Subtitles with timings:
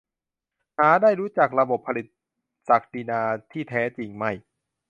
[0.77, 2.05] หาได้รู้จักระบบผลิต
[2.67, 4.31] ศักดินาที่แท้จริงไม่